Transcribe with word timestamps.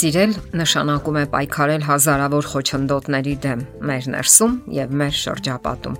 Սիրել 0.00 0.30
նշանակում 0.56 1.16
է 1.20 1.22
պայքարել 1.34 1.82
հազարավոր 1.84 2.46
խոչընդոտների 2.54 3.34
դեմ 3.44 3.64
մեր 3.90 4.08
ներսում 4.14 4.54
եւ 4.78 4.94
մեր 5.02 5.18
շրջապատում։ 5.20 5.98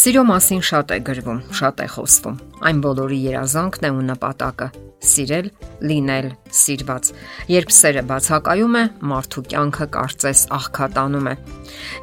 Սիրո 0.00 0.24
մասին 0.26 0.64
շատ 0.72 0.96
է 0.96 0.98
գրվում, 1.06 1.40
շատ 1.60 1.84
է 1.86 1.88
խոսվում։ 1.94 2.42
Այն 2.66 2.84
բոլորի 2.86 3.18
երազանքն 3.30 3.86
է 3.86 3.90
ու 3.94 4.06
նպատակը՝ 4.10 4.68
սիրել, 5.00 5.46
լինել 5.90 6.26
սիրված։ 6.52 7.10
Երբ 7.50 7.70
սերը 7.72 8.02
բացակայում 8.10 8.74
է, 8.80 8.82
մարդու 9.10 9.44
կյանքը 9.50 9.86
կարծես 9.96 10.42
աղքատանում 10.56 11.30
է։ 11.30 11.34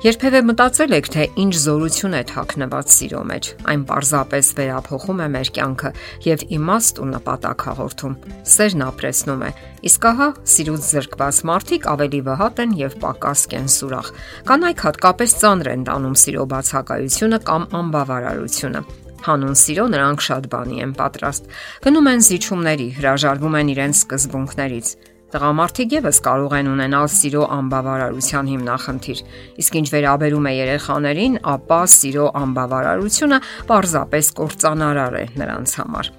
Երբևէ 0.07 0.41
մտածել 0.47 0.95
եք, 0.97 1.09
թե 1.13 1.27
ինչ 1.43 1.53
զորություն 1.67 2.17
է 2.17 2.21
թաքնված 2.31 2.95
սիրո 2.97 3.21
մեջ։ 3.31 3.49
Այն 3.69 3.83
պարզապես 3.91 4.51
վերափոխում 4.57 5.21
է 5.21 5.27
մեր 5.37 5.51
կյանքը 5.57 5.91
եւ 6.27 6.45
իմաստ 6.57 7.01
ու 7.03 7.09
նպատակ 7.13 7.67
հաղորդում։ 7.67 8.17
Սերն 8.57 8.85
ապրեսնում 8.87 9.45
է։ 9.45 9.51
Իսկ 9.85 10.05
ահա 10.09 10.27
սիրուց 10.53 10.85
զրկված 10.91 11.41
մարդիկ 11.47 11.83
ավելի 11.91 12.21
վհատ 12.25 12.61
են 12.63 12.71
եւ 12.81 12.95
պակաս 13.03 13.41
կենսուրախ։ 13.51 14.07
Կանայք 14.49 14.85
հատկապես 14.87 15.35
ծանր 15.41 15.69
են 15.73 15.83
տանում 15.89 16.15
սիրո 16.23 16.45
բացակայությունը 16.53 17.39
կամ 17.51 17.67
անբավարարությունը 17.81 18.81
հանուն 19.27 19.55
սիրո 19.59 19.85
նրանք 19.91 20.23
շատ 20.27 20.47
բանի 20.53 20.81
են 20.85 20.91
պատրաստ։ 20.97 21.47
Գնում 21.83 22.09
են 22.13 22.21
զիջումների, 22.27 22.87
հրաժարվում 22.97 23.57
են 23.59 23.71
իրենց 23.73 24.01
սկզբունքներից։ 24.03 24.91
Տղամարդիկ 25.27 25.95
եւս 25.97 26.19
կարող 26.23 26.53
են 26.55 26.69
ունենալ 26.71 27.09
սիրո 27.11 27.41
անբավարարության 27.57 28.51
հիմնախնդիր։ 28.53 29.23
Իսկ 29.63 29.79
ինչ 29.81 29.87
վերաբերում 29.97 30.47
է 30.47 30.53
երեխաներին, 30.55 31.35
ապա 31.57 31.81
սիրո 31.97 32.29
անբավարարությունը 32.43 33.41
պարզապես 33.73 34.31
կործանարար 34.39 35.19
է 35.19 35.25
նրանց 35.43 35.75
համար։ 35.81 36.16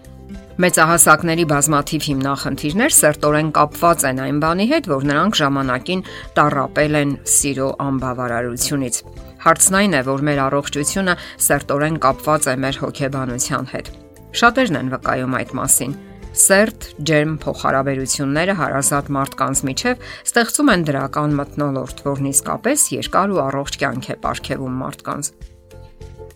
Մեծահասակների 0.59 1.45
բազմաթիվ 1.53 2.07
հիմնախնդիրներ 2.09 2.95
սերտորեն 2.97 3.51
կապված 3.55 4.01
են 4.09 4.21
այն 4.25 4.41
բանի 4.43 4.65
հետ, 4.73 4.89
որ 4.91 5.05
նրանք 5.07 5.39
ժամանակին 5.39 6.03
տարապել 6.35 6.99
են 6.99 7.13
սիրո 7.31 7.69
անբավարարությունից։ 7.85 8.99
Հարցն 9.45 9.79
այն 9.79 9.95
է, 9.95 10.03
որ 10.11 10.27
մեր 10.27 10.43
առողջությունը 10.49 11.15
սերտորեն 11.47 12.01
կապված 12.09 12.51
է 12.51 12.57
մեր 12.67 12.81
հոգեբանության 12.83 13.71
հետ։ 13.71 13.93
Շատերն 14.43 14.81
են 14.83 14.93
վկայում 14.99 15.39
այդ 15.39 15.57
մասին։ 15.63 15.97
Սերտ 16.43 16.91
ջերմ 17.07 17.33
փոխհարաբերությունները 17.47 18.55
հարազատ 18.59 19.15
մարդկանց 19.15 19.63
միջև 19.69 20.07
ստեղծում 20.27 20.73
են 20.75 20.87
դրական 20.91 21.39
մթնոլորտ, 21.39 22.03
որն 22.11 22.31
իսկապես 22.35 22.91
երկար 22.99 23.35
ու 23.39 23.43
առողջ 23.47 23.79
կյանք 23.79 24.11
է 24.11 24.17
ապարգևում 24.19 24.79
մարդկանց։ 24.83 25.31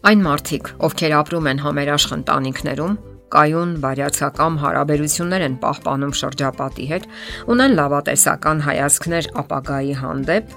Այն 0.03 0.23
մարդիկ, 0.27 0.77
ովքեր 0.83 1.13
ապրում 1.23 1.49
են 1.53 1.63
համերաշխ 1.63 2.15
ընտանիքներում, 2.17 2.97
կայուն 3.33 3.77
բարյացակամ 3.83 4.59
հարաբերություններ 4.63 5.47
են 5.47 5.57
պահպանում 5.63 6.17
շրջապատի 6.23 6.87
հետ, 6.93 7.09
ունեն 7.55 7.79
լավատեսական 7.81 8.63
հայացքներ 8.67 9.31
ապագայի 9.43 9.97
հանդեպ, 10.03 10.55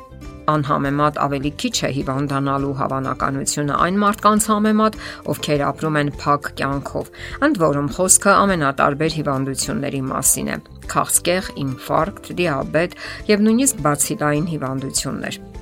անհամեմատ 0.52 1.17
ավելի 1.26 1.52
քիչ 1.62 1.73
է 1.88 1.90
հիվանդանալու 1.95 2.73
հավանականությունը 2.82 3.80
այն 3.86 4.00
մարդկանց 4.04 4.48
համեմատ, 4.52 5.00
ովքեր 5.34 5.66
ապրում 5.70 6.00
են 6.02 6.14
փակ 6.22 6.52
կյանքով։ 6.62 7.12
Ընդ 7.50 7.59
որում 7.66 7.90
խոսքը 7.98 8.38
ամենատարբեր 8.45 9.17
հիվանդությունների 9.20 10.02
մասին 10.14 10.54
է՝ 10.54 10.62
քաղցկեղ, 10.95 11.52
ինֆարկտ, 11.66 12.34
դիաբետ 12.42 12.98
եւ 13.34 13.45
նույնիսկ 13.50 13.86
բացիլային 13.89 14.50
հիվանդություններ։ 14.54 15.55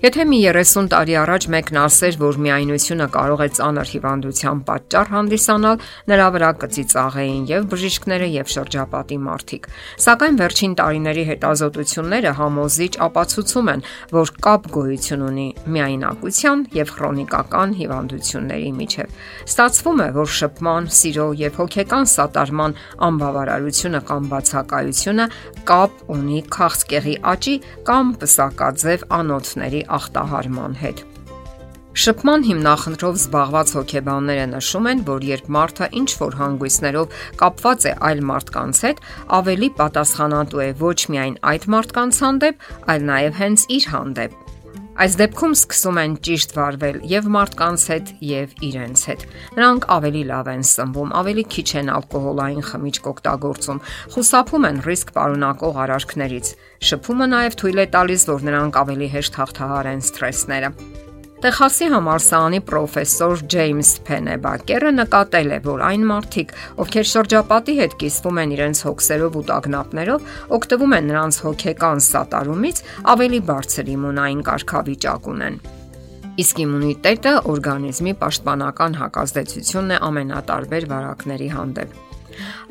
Եթե 0.00 0.24
մի 0.24 0.38
30 0.48 0.86
տարի 0.88 1.14
առաջ 1.20 1.44
մեկն 1.52 1.76
ասեր, 1.76 2.16
որ 2.22 2.36
միայնությունը 2.40 3.06
կարող 3.12 3.40
է 3.44 3.48
ծանր 3.58 3.88
հիվանդության 3.92 4.60
պատճառ 4.70 5.10
հանդիսանալ, 5.12 5.82
նրա 6.08 6.28
վրա 6.36 6.48
կծիծաղեին 6.62 7.42
եւ 7.50 7.66
բժիշկները 7.68 8.28
եւ 8.32 8.48
շրջապատի 8.54 9.18
մարդիկ։ 9.26 9.68
Սակայն 10.00 10.38
վերջին 10.40 10.76
տարիների 10.80 11.24
հետազոտությունները 11.30 12.32
համոզիչ 12.40 12.92
ապացուցում 13.10 13.68
են, 13.74 13.84
որ 14.16 14.32
կապ 14.48 14.70
գոյություն 14.80 15.26
ունի 15.28 15.46
միայնակության 15.76 16.64
եւ 16.80 16.94
քրոնիկական 16.96 17.76
հիվանդությունների 17.84 18.72
միջև։ 18.80 19.20
Ստացվում 19.52 20.00
է, 20.00 20.08
որ 20.16 20.32
շփման, 20.40 20.90
սիրո 20.96 21.28
եւ 21.44 21.60
հոգեկան 21.60 22.10
սատարման 22.16 22.78
անբավարարությունը 23.10 24.00
կամ 24.08 24.32
բացակայությունը 24.32 25.28
կապ 25.68 26.02
ունի 26.16 26.40
քաղցկեղի 26.56 27.14
աճի 27.36 27.56
կամ 27.90 28.16
պսակաձև 28.24 29.08
անոթների 29.20 29.84
ախտահարման 29.98 30.76
հետ։ 30.82 31.06
Շփման 32.00 32.44
հիմնախնդրով 32.46 33.16
զբաղված 33.18 33.70
հոգեբանները 33.76 34.44
նշում 34.52 34.86
են, 34.90 35.00
որ 35.08 35.24
երբ 35.26 35.48
մարդը 35.56 35.88
ինչ 36.00 36.10
որ 36.20 36.36
հանգույցներով 36.40 37.16
կապված 37.40 37.86
է 37.90 37.94
այլ 38.10 38.22
մարդկանց 38.30 38.82
հետ, 38.86 39.02
ավելի 39.40 39.70
պատասխանատու 39.80 40.62
է 40.64 40.68
ոչ 40.80 40.98
միայն 41.14 41.36
այդ 41.50 41.66
մարդկանց 41.74 42.22
հանդեպ, 42.24 42.64
այլ 42.94 43.10
նաև 43.10 43.36
հենց 43.42 43.66
իր 43.80 43.90
հանդեպ։ 43.90 44.39
Այս 45.00 45.14
դեպքում 45.16 45.52
սկսում 45.56 45.98
են 46.00 46.14
ճիշտ 46.26 46.50
վարվել 46.52 46.96
եւ 47.08 47.28
մարդկանց 47.32 47.84
հետ 47.88 48.10
եւ 48.30 48.50
իրենց 48.68 49.04
հետ։ 49.08 49.24
Նրանք 49.56 49.86
ավելի 49.96 50.24
լավ 50.28 50.50
են 50.52 50.66
սնվում, 50.70 51.14
ավելի 51.22 51.44
քիչ 51.56 51.66
են 51.80 51.90
ալկոհոլային 51.96 52.66
խմիչք 52.68 53.10
օգտագործում, 53.14 53.82
խուսափում 54.12 54.70
են 54.70 54.84
ռիսկ 54.90 55.16
պարունակող 55.16 55.84
արարքներից։ 55.88 56.54
Շփումը 56.90 57.30
նաեւ 57.32 57.62
թույլ 57.64 57.80
է 57.80 57.92
տալիս, 57.96 58.26
որ 58.28 58.50
նրանք 58.50 58.82
ավելի 58.84 59.14
հեշտ 59.16 59.40
հաղթահարեն 59.40 60.04
սթրեսները։ 60.10 60.76
Տեխասի 61.40 61.86
համալսարանի 61.88 62.58
պրոֆեսոր 62.68 63.42
Ջեյմս 63.52 63.90
Փենեբակերը 64.04 64.90
նկատել 64.92 65.52
է, 65.56 65.58
որ 65.64 65.82
այն 65.86 66.02
մարդիկ, 66.10 66.50
ովքեր 66.84 67.06
շրջապատի 67.10 67.74
հետ 67.78 67.94
կիսվում 68.02 68.40
են 68.42 68.50
իրենց 68.56 68.82
հոգսերով 68.84 69.38
ու 69.40 69.44
տագնապներով, 69.48 70.26
օգտվում 70.56 70.94
են 70.98 71.08
նրանց 71.10 71.38
հոգեկան 71.46 72.02
սատարումից, 72.06 72.82
ավելի 73.14 73.40
բարձր 73.48 73.88
իմունային 73.94 74.42
կարգավիճակ 74.50 75.30
ունեն։ 75.32 75.56
Իսկ 76.44 76.60
իմունիտետը 76.64 77.32
օրգանիզմի 77.54 78.14
պաշտպանական 78.20 78.98
հակազդեցությունն 79.00 79.96
է 79.96 80.02
ամենատարբեր 80.10 80.88
վարակների 80.92 81.48
հանդեպ։ 81.56 81.96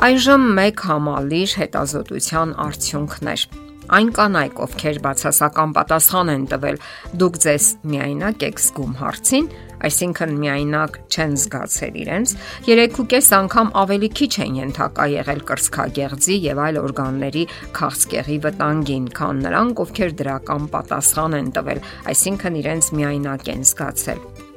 Այժմ 0.09 0.46
մեկ 0.62 0.86
համալիր 0.90 1.57
հետազոտության 1.63 2.53
արդյունքներ 2.69 3.47
Այն 3.89 4.09
կանայք, 4.13 4.59
ովքեր 4.66 4.97
բացասական 5.01 5.72
պատասխան 5.73 6.29
են 6.35 6.44
տվել, 6.51 6.75
դուք 7.22 7.38
ձեզ 7.41 7.69
միայնակ 7.89 8.44
եք 8.45 8.59
զգում 8.61 8.91
հարցին, 9.00 9.47
այսինքն 9.89 10.35
միայնակ 10.44 11.00
չեն 11.09 11.33
զգացել 11.41 11.97
իրենց, 12.03 12.33
3.5 12.67 13.31
անգամ 13.39 13.72
ավելի 13.81 14.09
քիչ 14.19 14.31
են 14.45 14.59
ենթակա 14.59 15.07
եղել 15.13 15.41
կրծքագեղձի 15.50 16.38
եւ 16.45 16.61
այլ 16.66 16.81
օրգանների 16.83 17.45
քաղցկեղի 17.79 18.38
վտանգին, 18.45 19.07
քան 19.17 19.41
նրանք, 19.47 19.81
ովքեր 19.88 20.13
դրական 20.21 20.69
պատասխան 20.75 21.39
են 21.39 21.50
տվել, 21.57 21.81
այսինքն 22.13 22.61
իրենց 22.61 22.94
միայնակ 23.00 23.51
են 23.56 23.67
զգացել։ 23.73 24.48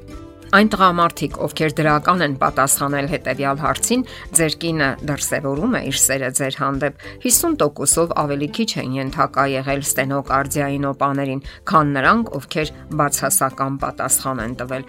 Այն 0.52 0.68
տղամարդիկ, 0.68 1.36
ովքեր 1.46 1.74
դրական 1.78 2.22
են 2.26 2.32
պատասխանել 2.36 3.06
հետեւյալ 3.08 3.60
հարցին, 3.62 4.02
ձեր 4.36 4.56
կինը 4.60 4.88
դրսևորում 5.08 5.76
է 5.78 5.80
իր 5.88 5.96
սերը 6.02 6.28
ձեր 6.36 6.58
հանդեպ 6.60 7.06
50%-ով 7.22 8.12
ավելի 8.20 8.48
քիչ 8.58 8.68
են 8.82 8.98
ենթակա 8.98 9.46
եղել 9.52 9.80
ստենոկարդիային 9.86 10.84
օպաներին, 10.90 11.40
քան 11.72 11.94
նրանք, 11.96 12.34
ովքեր 12.36 12.74
բացասական 13.00 13.80
պատասխան 13.80 14.44
են 14.44 14.54
տվել։ 14.60 14.86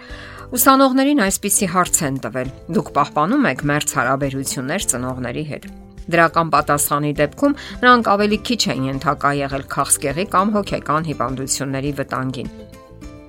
Ուսանողներին 0.60 1.24
այսպիսի 1.24 1.72
հարց 1.72 2.04
են 2.12 2.20
տվել. 2.28 2.54
Դուք 2.76 2.94
պահպանում 3.00 3.50
եք 3.54 3.66
մերց 3.72 3.98
հարաբերություններ 4.04 4.88
ծնողների 4.92 5.48
հետ։ 5.48 5.68
Դրական 6.12 6.48
պատասխանի 6.52 7.16
դեպքում 7.24 7.58
նրանք 7.80 8.12
ավելի 8.12 8.38
քիչ 8.44 8.62
են 8.76 8.88
ենթակա 8.92 9.34
եղել 9.40 9.68
քաղցկեղի 9.72 10.30
կամ 10.36 10.56
հոգեկան 10.60 11.08
հիվանդությունների 11.08 11.92
վտանգին։ 12.04 12.56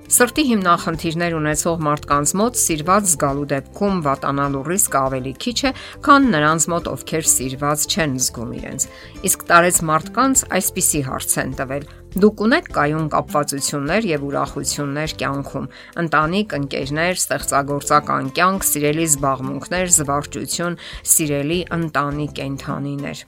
Սրտի 0.06 0.42
հիմնախնդիրներ 0.46 1.34
ունեցող 1.34 1.80
մարդկանց 1.82 2.32
մոտ 2.38 2.58
սիրված 2.60 3.06
զգալու 3.10 3.46
դեպքում 3.50 3.96
վատանալու 4.06 4.60
ռիսկը 4.68 4.98
ավելի 5.00 5.32
քիչ 5.42 5.56
է, 5.66 5.72
քան 6.06 6.28
նրանց 6.30 6.66
մոտ, 6.70 6.90
ովքեր 6.92 7.26
սիրված 7.32 7.86
չեն 7.90 8.14
զգում 8.22 8.52
իրենց։ 8.60 8.86
Իսկ 9.26 9.46
տարեց 9.50 9.80
մարդկանց 9.90 10.44
այսպիսի 10.58 11.00
հարց 11.10 11.34
են 11.42 11.56
տվել. 11.58 11.88
Դուք 12.16 12.44
ունեք 12.46 12.70
կայուն 12.76 13.08
կապվածություններ 13.12 14.06
եւ 14.08 14.28
ուրախություններ 14.30 15.16
կյանքում, 15.20 15.66
ընտանիք, 16.06 16.54
ընկերներ, 16.60 17.18
ստեղծագործական 17.26 18.30
կյանք, 18.38 18.68
սիրելի 18.70 19.08
զբաղմունքներ, 19.10 19.90
զվարճություն, 19.98 20.78
սիրելի 21.16 21.60
ընտանիք 21.80 22.38
կենթանիներ։ 22.40 23.26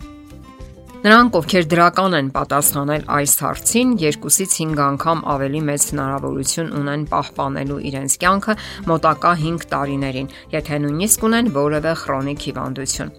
Նրանք, 0.98 1.36
ովքեր 1.38 1.66
դրական 1.70 2.14
են 2.18 2.28
պատասխանել 2.34 3.04
այս 3.14 3.34
հարցին, 3.44 3.90
2-ից 4.02 4.54
5 4.58 4.80
անգամ 4.82 5.20
ավելի 5.30 5.60
մեծ 5.68 5.84
հնարավորություն 5.92 6.72
ունեն 6.74 7.04
պահպանելու 7.12 7.76
իրենց 7.90 8.16
կյանքը 8.24 8.56
մոտակա 8.90 9.32
5 9.44 9.66
տարիներին, 9.70 10.32
եթե 10.56 10.80
նույնիսկ 10.82 11.26
ունեն 11.28 11.50
որևէ 11.54 11.92
քրոնիկ 12.02 12.46
հիվանդություն։ 12.48 13.12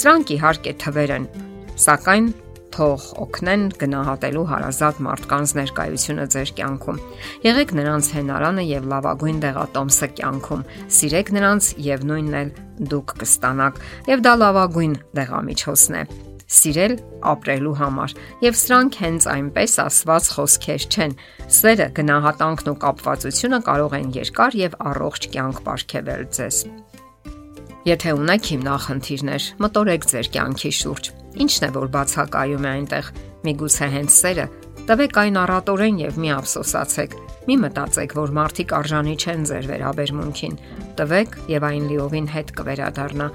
Սրանք 0.00 0.32
իհարկե 0.36 0.72
թվեր 0.80 1.12
են, 1.16 1.26
սակայն 1.84 2.30
թող 2.76 3.04
օգնեն 3.26 3.66
գնահատելու 3.80 4.46
հարազատ 4.52 5.02
մարդկանց 5.06 5.52
ներկայությունը 5.60 6.26
ձեր 6.34 6.52
կյանքում։ 6.56 7.00
Եղեք 7.46 7.74
նրանց 7.80 8.10
հենարանը 8.16 8.64
եւ 8.68 8.88
լավագույն 8.92 9.42
դեղատոմսը 9.44 10.08
կյանքում։ 10.20 10.64
Սիրեք 11.00 11.34
նրանց 11.36 11.72
եւ 11.88 12.06
նույնն 12.12 12.38
էլ 12.42 12.54
դուք 12.92 13.18
կստանաք, 13.24 13.82
եւ 14.12 14.24
դա 14.28 14.38
լավագույն 14.44 14.96
դեղամիջոցն 15.20 16.00
է։ 16.00 16.25
սիրել 16.46 16.94
ապրելու 17.32 17.74
համար, 17.80 18.14
եւ 18.46 18.58
սրանք 18.60 18.98
հենց 19.02 19.28
այնպես 19.32 19.72
ասված 19.86 20.28
խոսքեր 20.36 20.86
չեն։ 20.86 21.16
Սերը, 21.56 21.88
գնահատանքն 21.96 22.70
ու 22.70 22.76
կապվածությունը 22.86 23.60
կարող 23.66 23.96
են 23.98 24.12
երկար 24.16 24.58
եւ 24.62 24.78
առողջ 24.92 25.28
կյանք 25.34 25.60
ապարգևել 25.62 26.22
ձեզ։ 26.36 26.60
Եթե 27.86 28.12
ունեք 28.18 28.48
հիմնախնդիրներ, 28.50 29.48
մտորեք 29.62 30.06
ձեր 30.10 30.30
կյանքի 30.36 30.72
շուրջ։ 30.80 31.10
Ինչն 31.46 31.66
է 31.66 31.70
որ 31.76 31.90
բացակայում 31.96 32.66
է 32.66 32.70
այնտեղ։ 32.76 33.10
Միգուցե 33.46 33.90
հենց 33.94 34.16
սերը 34.16 34.46
Տվեք 34.86 35.16
այն 35.18 35.38
առատորեն 35.40 35.96
եւ 35.98 36.18
մի 36.22 36.28
ափսոսացեք։ 36.36 37.14
Մի 37.46 37.54
մտածեք, 37.62 38.14
որ 38.18 38.32
մարդիկ 38.34 38.72
արժանի 38.74 39.12
չեն 39.22 39.44
ձեր 39.46 39.66
վերաբերմունքին։ 39.70 40.54
Տվեք 40.98 41.34
եւ 41.52 41.66
այն 41.68 41.84
լիովին 41.90 42.24
հետ 42.32 42.48
կվերադառնա։ 42.58 43.26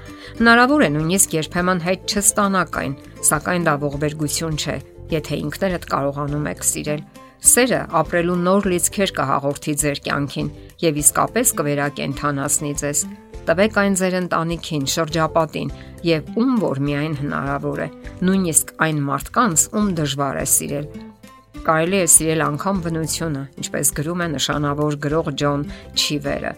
Հնարավոր 0.41 0.81
է 0.83 0.89
նույնիսկ 0.95 1.35
երբեմն 1.37 1.79
հետ 1.85 2.11
չստանաք 2.11 2.79
այն, 2.81 2.95
սակայն 3.29 3.67
դա 3.69 3.75
ողբերգություն 3.85 4.57
չէ, 4.59 4.75
եթե 5.15 5.39
ինքներդ 5.47 5.87
կարողանում 5.95 6.49
եք 6.51 6.65
սիրել։ 6.71 7.05
Սերը 7.51 7.79
ապրելու 8.01 8.35
նոր 8.51 8.67
լիցքեր 8.71 9.13
կհաղորդի 9.17 9.75
ձեր 9.81 10.01
կյանքին 10.11 10.49
եւ 10.83 10.99
իսկապես 11.01 11.53
կվերակենդանացնի 11.61 12.73
ձեզ։ 12.83 13.05
Տվեք 13.47 13.79
այն 13.81 13.95
ձեր 13.97 14.17
ընտանիքին, 14.19 14.83
շրջապատին 14.91 15.71
եւ 16.05 16.35
ում 16.37 16.51
որ 16.61 16.83
միայն 16.91 17.15
հնարավոր 17.23 17.81
է, 17.81 17.87
նույնիսկ 18.27 18.75
այն 18.85 19.01
մարդկանց, 19.07 19.65
ում 19.71 19.89
դժվար 19.97 20.43
է 20.43 20.45
սիրել 20.51 21.10
Կարելի 21.61 21.97
է 22.01 22.05
սիրել 22.09 22.41
անգամ 22.41 22.77
բնությունը, 22.81 23.41
ինչպես 23.61 23.89
գրում 23.97 24.21
է 24.25 24.27
նշանավոր 24.31 24.95
գրող 25.03 25.27
Ջոն 25.37 25.65
Չիվերը։ 25.93 26.53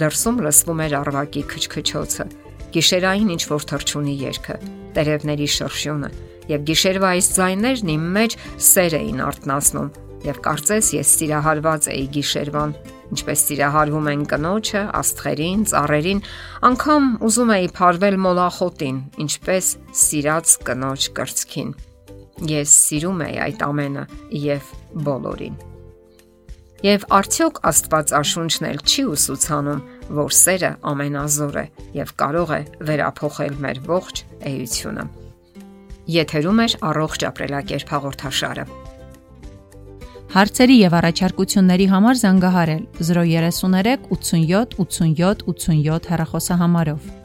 Դրսում 0.00 0.38
լսվում 0.46 0.78
էր 0.84 0.94
արվակի 0.96 1.42
քչքչոցը, 1.50 2.24
գիշերային 2.72 3.32
ինչ 3.36 3.42
որ 3.50 3.66
թրջունի 3.72 4.14
երգը, 4.20 4.56
տերևների 4.96 5.48
շրշյունը, 5.56 6.10
եւ 6.54 6.64
գիշերվա 6.70 7.10
այս 7.20 7.28
ձայներն 7.36 7.92
իմ 7.96 8.08
մեջ 8.16 8.38
սեր 8.70 8.96
էին 9.00 9.20
արտնասնում, 9.28 9.92
եւ 10.30 10.40
կարծես 10.48 10.90
ես 10.96 11.12
սիրահարված 11.20 11.90
էի 11.92 12.08
գիշերվան, 12.16 12.74
ինչպես 13.10 13.44
սիրահարվում 13.50 14.10
են 14.14 14.24
կնոջը, 14.32 14.82
աստղերին, 15.02 15.68
ծառերին, 15.68 16.24
անգամ 16.70 17.12
ուզում 17.28 17.54
էի 17.60 17.70
փարվել 17.76 18.18
մոլախոտին, 18.24 19.04
ինչպես 19.26 19.70
սիրած 20.06 20.58
կնոջ 20.70 21.12
կրծքին։ 21.20 21.72
Ես 22.48 22.72
սիրում 22.86 23.24
եի 23.26 23.40
այդ 23.44 23.64
ամենը 23.66 24.04
եւ 24.40 24.70
բոլորին։ 25.04 25.58
Եվ 26.80 27.02
արդյոք 27.12 27.58
Աստվածաշունչն 27.68 28.66
էլ 28.70 28.78
չի 28.88 29.02
ուսուցանում, 29.12 29.82
որ 30.16 30.32
սերը 30.32 30.70
ամենազոր 30.90 31.58
է 31.60 31.64
եւ 31.98 32.14
կարող 32.22 32.54
է 32.56 32.60
վերափոխել 32.88 33.58
մեր 33.66 33.82
ողջ 33.90 34.22
էությունը։ 34.50 35.04
Եթերում 36.16 36.64
է 36.64 36.68
առողջ 36.90 37.26
ապրելակերպ 37.28 37.94
հաղորդաշարը։ 37.94 38.66
Հարցերի 40.30 40.76
եւ 40.80 40.92
առաջարկությունների 41.00 41.86
համար 41.90 42.20
զանգահարել 42.24 42.82
033 43.02 44.04
87 44.16 44.76
87 44.80 45.48
87 45.52 46.12
հեռախոսահամարով։ 46.14 47.19